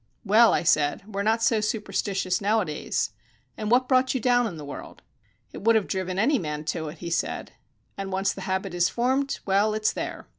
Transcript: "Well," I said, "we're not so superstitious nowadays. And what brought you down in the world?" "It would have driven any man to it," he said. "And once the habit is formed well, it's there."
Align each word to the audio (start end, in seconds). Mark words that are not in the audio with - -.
"Well," 0.25 0.51
I 0.51 0.63
said, 0.63 1.03
"we're 1.13 1.21
not 1.21 1.43
so 1.43 1.61
superstitious 1.61 2.41
nowadays. 2.41 3.11
And 3.55 3.69
what 3.69 3.87
brought 3.87 4.15
you 4.15 4.19
down 4.19 4.47
in 4.47 4.57
the 4.57 4.65
world?" 4.65 5.03
"It 5.53 5.59
would 5.61 5.75
have 5.75 5.85
driven 5.85 6.17
any 6.17 6.39
man 6.39 6.63
to 6.73 6.89
it," 6.89 6.97
he 6.97 7.11
said. 7.11 7.51
"And 7.99 8.11
once 8.11 8.33
the 8.33 8.41
habit 8.49 8.73
is 8.73 8.89
formed 8.89 9.37
well, 9.45 9.75
it's 9.75 9.93
there." 9.93 10.25